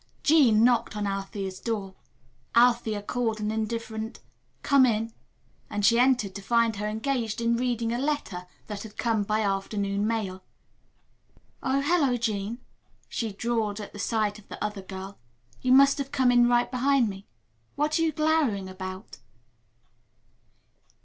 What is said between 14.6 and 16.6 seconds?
other girl. "You must have come in